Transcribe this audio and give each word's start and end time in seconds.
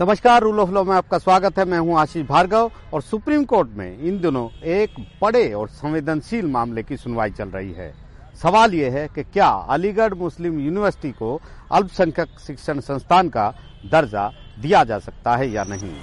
नमस्कार, 0.00 0.42
rule 0.42 0.58
of 0.60 0.70
law 0.70 0.82
में 0.84 0.94
आपका 0.94 1.18
स्वागत 1.18 1.58
है। 1.58 1.64
मैं 1.64 1.78
हूँ 1.78 1.96
आशीष 1.98 2.24
भार्गव 2.26 2.70
और 2.94 3.02
सुप्रीम 3.02 3.44
कोर्ट 3.44 3.68
में 3.76 3.98
इन 3.98 4.18
दिनों 4.20 4.48
एक 4.62 4.94
बड़े 5.22 5.52
और 5.52 5.68
संवेदनशील 5.68 6.46
मामले 6.46 6.82
की 6.82 6.96
सुनवाई 6.96 7.30
चल 7.30 7.48
रही 7.48 7.72
है। 7.72 7.92
सवाल 8.42 8.74
यह 8.74 8.92
है 8.92 9.06
कि 9.08 9.22
क्या 9.24 9.48
अलीगढ़ 9.48 10.14
मुस्लिम 10.14 10.58
यूनिवर्सिटी 10.60 11.10
को 11.12 11.40
अल्पसंख्यक 11.72 12.38
शिक्षण 12.46 12.80
संस्थान 12.80 13.28
का 13.28 13.48
दर्जा 13.90 14.28
दिया 14.60 14.82
जा 14.84 14.98
सकता 14.98 15.36
है 15.36 15.50
या 15.50 15.64
नहीं? 15.64 15.94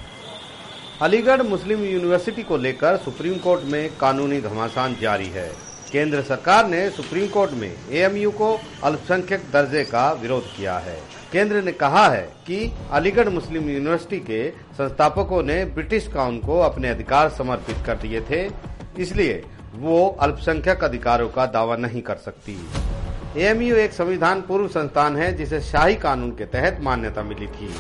अलीगढ़ 1.02 1.42
मुस्लिम 1.42 1.84
यूनिवर्सिटी 1.84 2.44
को 2.44 2.58
लेकर 2.58 2.98
सुप्रीम 2.98 3.38
कोर्ट 3.38 3.64
में 3.64 3.90
कानूनी 3.98 4.42
घमासान 4.42 4.96
जारी 5.02 5.28
है। 5.28 5.50
केंद्र 5.94 6.22
सरकार 6.22 6.68
ने 6.68 6.90
सुप्रीम 6.90 7.28
कोर्ट 7.28 7.52
में 7.52 7.70
एएमयू 7.70 8.30
को 8.32 8.48
अल्पसंख्यक 8.84 9.42
दर्जे 9.54 9.84
का 9.84 10.12
विरोध 10.12 10.46
किया 10.56 10.78
है। 10.78 10.98
केंद्र 11.32 11.62
ने 11.64 11.72
कहा 11.72 12.08
है 12.10 12.22
कि 12.48 12.72
अलीगढ़ 12.92 13.30
मुस्लिम 13.30 13.70
यूनिवर्सिटी 13.70 14.20
के 14.22 14.50
संस्थापकों 14.74 15.44
ने 15.44 15.64
ब्रिटिश 15.76 16.08
काउन 16.08 16.40
को 16.40 16.60
अपने 16.60 16.90
अधिकार 16.90 17.30
समर्पित 17.30 17.86
कर 17.86 17.98
दिए 17.98 18.22
थे, 18.22 18.42
इसलिए 19.00 19.44
वो 19.76 20.08
अल्पसंख्यक 20.22 20.84
अधिकारों 20.84 21.30
का 21.30 21.46
दावा 21.46 21.76
नहीं 21.76 22.02
कर 22.02 22.16
सकती। 22.16 22.60
एएमयू 23.38 23.76
एक 23.76 23.94
संविधान 23.94 24.42
पूर्व 24.42 24.68
संस्थान 24.70 25.18
है, 25.18 25.32
जिसे 25.38 25.62
शाही 25.62 25.96
कानून 25.96 26.32
के 26.32 26.46
तहत 26.48 26.80
मान्यता 26.82 27.24
मिली 27.24 27.48
थी। 27.50 27.74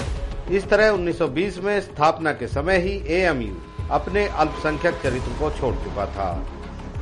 इस 0.55 0.69
तरह 0.69 0.89
1920 0.89 1.63
में 1.63 1.79
स्थापना 1.81 2.31
के 2.31 2.47
समय 2.49 2.77
ही 2.79 3.01
एएमयू 3.15 3.61
अपने 3.91 4.27
अल्पसंख्यक 4.27 5.01
चरित्र 5.03 5.39
को 5.39 5.57
छोड़ 5.59 5.75
चुका 5.75 6.05
था। 6.07 6.33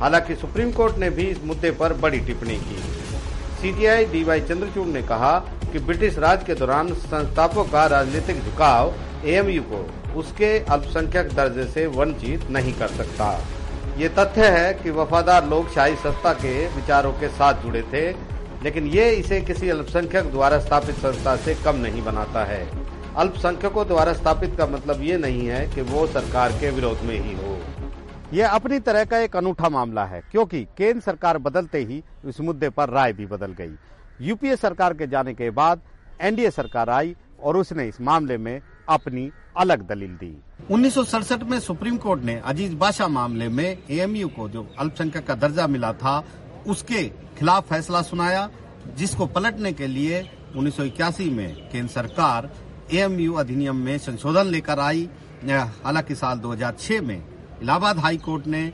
हालाँकि 0.02 0.34
सुप्रीम 0.34 0.70
कोर्ट 0.72 0.96
ने 0.98 1.08
भी 1.10 1.22
इस 1.22 1.42
मुद्दे 1.44 1.70
पर 1.70 1.92
बड़ी 1.94 2.18
टिप्पणी 2.20 2.56
की। 2.58 2.76
सीटीआई 3.60 4.04
डीवाई 4.04 4.40
चंद्रचूड़ 4.40 4.86
ने 4.86 5.02
कहा 5.02 5.32
कि 5.72 5.78
ब्रिटिश 5.78 6.18
राज 6.18 6.44
के 6.44 6.54
दौरान 6.54 6.92
संस्थापकों 6.94 7.64
का 7.64 7.86
राजनीतिक 7.86 8.42
झुकाव 8.44 8.94
एएमयू 9.26 9.62
को 9.62 9.84
उसके 10.20 10.58
अल्पसंख्यक 10.58 11.32
दर्जे 11.34 11.64
से 11.64 11.86
वंचित 11.88 12.50
नहीं 12.50 12.72
कर 12.72 12.88
सकता। 12.88 13.28
ये 13.98 14.08
तथ्य 14.08 14.46
है 14.48 14.72
कि 14.74 14.90
वफादार 14.90 15.46
लोग 15.48 15.70
शाही 15.74 15.94
संस्था 15.96 16.32
के 16.34 16.54
विचारों 16.66 17.12
के 17.12 17.28
साथ 17.28 17.62
जुड़े 17.62 17.82
थे, 17.82 18.08
लेकिन 18.64 18.86
ये 18.86 19.10
इसे 19.10 19.40
किसी 19.40 19.68
अल्पसंख्यक 19.68 20.30
द्वारा 20.30 20.58
स्थापित 20.58 20.96
संस्था 20.96 21.36
से 21.36 21.54
कम 21.64 21.76
नहीं 21.76 22.02
बनाता 22.04 22.44
है। 22.44 22.66
अल्पसंख्यकों 23.16 23.86
द्वारा 23.86 24.12
स्थापित 24.12 24.56
का 24.58 24.66
मतलब 24.66 25.02
ये 25.02 25.16
नहीं 25.18 25.46
है 25.46 25.66
कि 25.74 25.82
वो 25.92 26.06
सरकार 26.08 26.52
के 26.52 26.70
विरोध 26.70 27.02
में 27.02 27.18
ही 27.18 27.34
हो। 27.34 27.58
यह 28.32 28.48
अपनी 28.48 28.78
तरह 28.80 29.04
का 29.04 29.18
एक 29.18 29.36
अनूठा 29.36 29.68
मामला 29.68 30.04
है, 30.04 30.22
क्योंकि 30.30 30.62
केंद्र 30.78 31.00
सरकार 31.00 31.38
बदलते 31.38 31.78
ही 31.78 32.02
इस 32.26 32.40
मुद्दे 32.40 32.68
पर 32.70 32.90
राय 32.90 33.12
भी 33.12 33.26
बदल 33.26 33.52
गई। 33.52 33.74
यूपीए 34.20 34.56
सरकार 34.56 34.94
के 34.94 35.06
जाने 35.06 35.34
के 35.34 35.50
बाद 35.50 35.80
एनडीए 36.20 36.50
सरकार 36.50 36.90
आई 36.90 37.14
और 37.40 37.56
उसने 37.56 37.86
इस 37.88 38.00
मामले 38.00 38.36
में 38.38 38.60
अपनी 38.88 39.30
अलग 39.56 39.86
दलील 39.88 40.14
दी। 40.16 40.36
उन्नीस 40.70 40.94
सौ 40.94 41.04
सड़सठ 41.04 41.42
में 41.42 41.58
सुप्रीम 41.60 41.96
कोर्ट 41.96 42.22
ने 42.24 42.34
अज़ीज़ 42.36 42.74
बादशाह 42.76 43.08
मामले 43.08 43.48
में 43.48 43.66
एएमयू 43.90 44.28
को 44.28 44.48
जो 44.48 44.66
अल्पसंख्यक 44.78 45.26
का 45.26 45.34
दर्जा 45.36 45.66
मिला 45.66 45.92
था, 45.92 46.22
उसके 46.66 47.02
खिलाफ 47.38 47.68
फैसला 47.68 48.02
सुनाया, 48.02 48.48
जिसको 48.96 49.26
पलटने 49.26 49.72
के 49.72 49.86
लिए 49.86 50.22
उन्नीस 50.56 50.76
सौ 50.76 50.84
इक्यासी 50.84 51.28
में 51.30 51.68
केंद्र 51.70 51.92
सरकार 51.92 52.50
एएमयू 52.92 53.34
अधिनियम 53.34 53.76
में 53.76 53.96
संशोधन 53.98 54.46
लेकर 54.46 54.80
आई। 54.80 55.08
हालाँकि 55.44 56.14
साल 56.14 56.38
2006 56.38 57.00
में 57.00 57.31
इलाहाबाद 57.62 57.98
हाई 57.98 58.16
कोर्ट 58.18 58.46
ने 58.46 58.72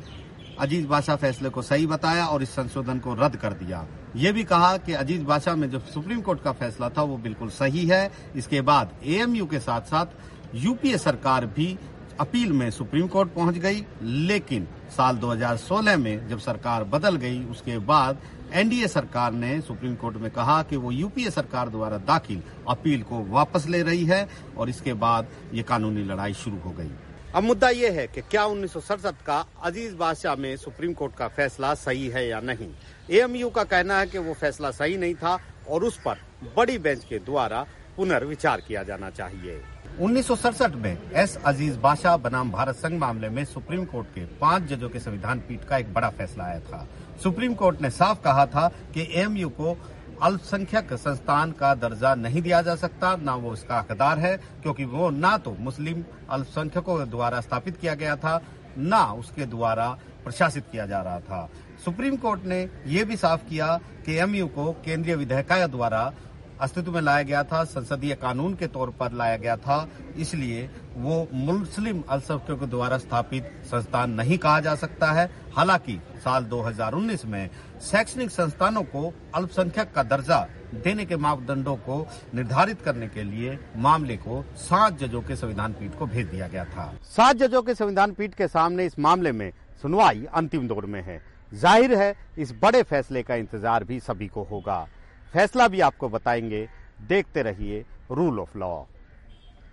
अज़ीज़ 0.58 0.86
बादशाह 0.86 1.16
फैसले 1.16 1.48
को 1.48 1.62
सही 1.62 1.86
बताया 1.86 2.24
और 2.26 2.42
इस 2.42 2.50
संशोधन 2.50 2.98
को 2.98 3.14
रद्द 3.14 3.36
कर 3.36 3.52
दिया। 3.54 3.84
ये 4.16 4.30
भी 4.32 4.44
कहा 4.44 4.76
कि 4.76 4.92
अज़ीज़ 4.94 5.22
बादशाह 5.22 5.56
में 5.56 5.68
जो 5.70 5.78
सुप्रीम 5.94 6.20
कोर्ट 6.20 6.42
का 6.42 6.52
फैसला 6.52 6.88
था, 6.88 7.02
वो 7.02 7.16
बिल्कुल 7.18 7.48
सही 7.50 7.84
है। 7.86 8.10
इसके 8.36 8.60
बाद 8.60 8.92
एएमयू 9.06 9.46
के 9.46 9.58
साथ 9.60 9.80
साथ 9.86 10.54
यूपीए 10.54 10.98
सरकार 10.98 11.46
भी 11.48 11.76
अपील 12.20 12.52
में 12.52 12.70
सुप्रीम 12.70 13.06
कोर्ट 13.06 13.34
पहुँच 13.34 13.58
गई, 13.58 13.84
लेकिन 14.02 14.66
साल 14.96 15.16
2016 15.16 15.96
में 15.96 16.28
जब 16.28 16.38
सरकार 16.38 16.84
बदल 16.86 17.16
गई, 17.16 17.44
उसके 17.44 17.78
बाद 17.80 18.22
एनडीए 18.54 18.88
सरकार 18.88 19.32
ने 19.32 19.60
सुप्रीम 19.60 19.94
कोर्ट 19.94 20.16
में 20.16 20.30
कहा 20.30 20.62
कि 20.62 20.76
वो 20.76 20.92
यूपीए 20.92 21.30
सरकार 21.30 21.68
द्वारा 21.68 21.98
दाखिल 22.06 22.42
अपील 22.68 23.02
को 23.02 23.22
वापस 23.26 23.66
ले 23.68 23.82
रही 23.82 24.04
है 24.04 24.26
और 24.56 24.70
इसके 24.70 24.92
बाद 24.96 25.28
ये 25.54 25.62
कानूनी 25.62 26.04
लड़ाई 26.04 26.34
शुरू 26.34 26.58
हो 26.58 26.70
गई। 26.70 26.90
अब 27.34 27.42
मुद्दा 27.42 27.68
ये 27.68 27.88
है 27.90 28.06
कि 28.06 28.20
क्या 28.20 28.44
उन्नीस 28.44 28.72
सौ 28.72 28.80
सड़सठ 28.80 29.14
का 29.26 29.36
अज़ीज़ 29.64 29.94
बादशाह 29.96 30.36
में 30.36 30.56
सुप्रीम 30.56 30.92
कोर्ट 30.92 31.14
का 31.14 31.26
फैसला 31.28 31.72
सही 31.74 32.06
है 32.08 32.26
या 32.28 32.38
नहीं? 32.40 32.68
एएमयू 33.10 33.50
का 33.50 33.64
कहना 33.64 33.98
है 33.98 34.06
कि 34.06 34.18
वो 34.18 34.34
फैसला 34.34 34.70
सही 34.70 34.96
नहीं 34.96 35.14
था 35.14 35.36
और 35.68 35.84
उस 35.84 35.98
पर 36.00 36.20
बड़ी 36.56 36.78
बेंच 36.78 37.04
के 37.04 37.18
द्वारा 37.18 37.60
पुनर्विचार 37.96 38.60
किया 38.60 38.82
जाना 38.82 39.10
चाहिए। 39.10 39.60
उन्नीस 40.00 40.26
सौ 40.26 40.36
सड़सठ 40.36 40.74
में 40.76 40.96
एस 41.12 41.36
अज़ीज़ 41.46 41.78
बादशाह 41.78 42.16
बनाम 42.16 42.50
भारत 42.50 42.76
संघ 42.76 42.98
मामले 43.00 43.28
में 43.28 43.44
सुप्रीम 43.44 43.84
कोर्ट 43.84 44.06
के 44.14 44.24
पाँच 44.40 44.62
जजों 44.62 44.88
के 44.88 44.98
संविधान 44.98 45.40
पीठ 45.40 45.64
का 45.64 45.78
एक 45.78 45.92
बड़ा 45.94 46.10
फैसला 46.10 46.44
आया 46.44 46.60
था। 46.60 46.86
सुप्रीम 47.22 47.54
कोर्ट 47.54 47.82
ने 47.82 47.90
साफ़ 47.90 48.22
कहा 48.24 48.46
था 48.46 48.68
कि 48.94 49.08
एएमयू 49.12 49.48
को 49.50 49.76
अल्पसंख्यक 50.22 50.92
संस्थान 50.92 51.52
का 51.52 51.74
दर्जा 51.74 52.14
नहीं 52.14 52.42
दिया 52.42 52.60
जा 52.62 52.74
सकता, 52.76 53.14
ना 53.16 53.34
वो 53.34 53.52
इसका 53.52 53.78
हकदार 53.78 54.18
है, 54.18 54.36
क्योंकि 54.62 54.84
वो 54.84 55.10
ना 55.10 55.36
तो 55.38 55.56
मुस्लिम 55.60 56.04
अल्पसंख्यकों 56.30 57.08
द्वारा 57.10 57.40
स्थापित 57.40 57.76
किया 57.76 57.94
गया 57.94 58.16
था, 58.16 58.40
ना 58.78 59.04
उसके 59.12 59.46
द्वारा 59.46 59.88
प्रशासित 60.24 60.64
किया 60.72 60.86
जा 60.86 61.00
रहा 61.02 61.20
था। 61.20 61.48
सुप्रीम 61.84 62.16
कोर्ट 62.16 62.44
ने 62.44 62.60
यह 62.86 63.04
भी 63.04 63.16
साफ़ 63.16 63.48
किया 63.48 63.76
कि 64.06 64.14
एमयू 64.14 64.46
को 64.48 64.72
केंद्रीय 64.84 65.16
विधेयक 65.16 65.66
द्वारा 65.70 66.12
अस्तित्व 66.60 66.92
में 66.92 67.00
लाया 67.00 67.22
गया 67.22 67.42
था, 67.44 67.62
संसदीय 67.64 68.14
कानून 68.14 68.54
के 68.54 68.66
तौर 68.66 68.90
पर 68.90 69.12
लाया 69.12 69.36
गया 69.36 69.56
था, 69.56 69.88
इसलिए 70.16 70.68
वो 70.96 71.26
मुस्लिम 71.32 72.02
अल्पसंख्यकों 72.08 72.68
द्वारा 72.70 72.98
स्थापित 72.98 73.50
संस्थान 73.64 74.10
नहीं 74.12 74.38
कहा 74.38 74.60
जा 74.60 74.74
सकता 74.74 75.10
है। 75.12 75.28
हालाँकि 75.56 75.98
साल 76.24 76.44
2019 76.44 77.24
में 77.24 77.48
शैक्षणिक 77.82 78.30
संस्थानों 78.30 78.82
को 78.84 79.12
अल्पसंख्यक 79.34 79.92
का 79.94 80.02
दर्जा 80.04 80.46
देने 80.74 81.04
के 81.06 81.16
मापदंडों 81.16 81.76
को 81.78 82.06
निर्धारित 82.34 82.82
करने 82.82 83.08
के 83.08 83.22
लिए 83.24 83.58
मामले 83.76 84.16
को 84.16 84.42
सात 84.58 84.98
जजों 84.98 85.22
के 85.22 85.36
संविधान 85.36 85.72
पीठ 85.72 85.98
को 85.98 86.06
भेज 86.06 86.26
दिया 86.26 86.48
गया 86.48 86.64
था। 86.66 86.92
सात 87.06 87.36
जजों 87.36 87.62
के 87.62 87.74
संविधान 87.74 88.12
पीठ 88.12 88.34
के 88.34 88.48
सामने 88.48 88.86
इस 88.86 88.98
मामले 88.98 89.32
में 89.32 89.50
सुनवाई 89.82 90.26
अंतिम 90.34 90.68
दौर 90.68 90.86
में 90.86 91.02
है। 91.02 91.20
ज़ाहिर 91.52 91.94
है, 91.94 92.14
इस 92.38 92.52
बड़े 92.62 92.82
फैसले 92.82 93.22
का 93.22 93.34
इंतज़ार 93.34 93.84
भी 93.84 93.98
सभी 94.00 94.26
को 94.28 94.42
होगा। 94.44 94.86
फैसला 95.32 95.66
भी 95.68 95.80
आपको 95.80 96.08
बताएँगे। 96.08 96.68
देखते 97.08 97.42
रहिए 97.42 97.84
रूल 98.10 98.38
ऑफ़ 98.40 98.58
लॉ। 98.58 98.82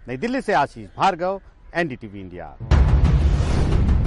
नई 0.08 0.18
दिल्ली 0.18 0.42
से 0.42 0.54
आशीष 0.54 0.90
भार्गव, 0.98 1.42
एनडीटीवी 1.76 2.20
इंडिया। 2.20 2.56